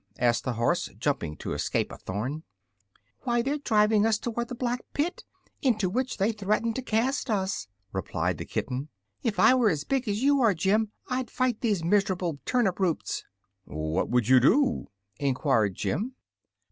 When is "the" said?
0.43-0.53, 4.47-4.55, 8.39-8.45